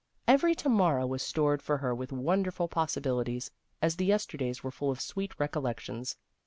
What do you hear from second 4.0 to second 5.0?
yesterdays were full of